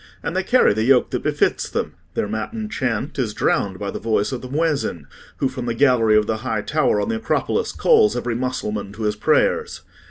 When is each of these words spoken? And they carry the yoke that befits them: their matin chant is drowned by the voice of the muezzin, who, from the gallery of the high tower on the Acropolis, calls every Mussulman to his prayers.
And 0.23 0.35
they 0.35 0.41
carry 0.41 0.73
the 0.73 0.81
yoke 0.83 1.11
that 1.11 1.21
befits 1.21 1.69
them: 1.69 1.93
their 2.15 2.27
matin 2.27 2.69
chant 2.69 3.19
is 3.19 3.35
drowned 3.35 3.77
by 3.77 3.91
the 3.91 3.99
voice 3.99 4.31
of 4.31 4.41
the 4.41 4.49
muezzin, 4.49 5.05
who, 5.37 5.47
from 5.47 5.67
the 5.67 5.75
gallery 5.75 6.17
of 6.17 6.25
the 6.25 6.37
high 6.37 6.63
tower 6.63 6.99
on 6.99 7.09
the 7.09 7.17
Acropolis, 7.17 7.71
calls 7.71 8.17
every 8.17 8.33
Mussulman 8.33 8.93
to 8.93 9.03
his 9.03 9.15
prayers. 9.15 9.81